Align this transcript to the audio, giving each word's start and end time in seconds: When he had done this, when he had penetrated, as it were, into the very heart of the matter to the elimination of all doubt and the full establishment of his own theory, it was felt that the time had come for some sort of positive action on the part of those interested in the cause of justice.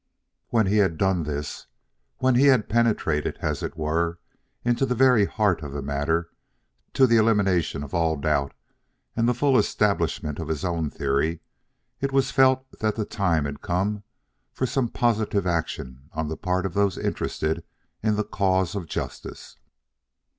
When 0.49 0.65
he 0.65 0.77
had 0.77 0.97
done 0.97 1.25
this, 1.25 1.67
when 2.17 2.33
he 2.33 2.47
had 2.47 2.67
penetrated, 2.69 3.37
as 3.39 3.61
it 3.61 3.77
were, 3.77 4.17
into 4.65 4.83
the 4.83 4.95
very 4.95 5.25
heart 5.25 5.61
of 5.61 5.73
the 5.73 5.83
matter 5.83 6.31
to 6.95 7.05
the 7.05 7.17
elimination 7.17 7.83
of 7.83 7.93
all 7.93 8.15
doubt 8.17 8.51
and 9.15 9.29
the 9.29 9.35
full 9.35 9.59
establishment 9.59 10.39
of 10.39 10.47
his 10.47 10.65
own 10.65 10.89
theory, 10.89 11.41
it 11.99 12.11
was 12.11 12.31
felt 12.31 12.65
that 12.79 12.95
the 12.95 13.05
time 13.05 13.45
had 13.45 13.61
come 13.61 14.01
for 14.51 14.65
some 14.65 14.85
sort 14.85 14.95
of 14.95 14.99
positive 14.99 15.45
action 15.45 16.09
on 16.13 16.29
the 16.29 16.35
part 16.35 16.65
of 16.65 16.73
those 16.73 16.97
interested 16.97 17.63
in 18.01 18.15
the 18.15 18.23
cause 18.23 18.73
of 18.73 18.87
justice. 18.87 19.57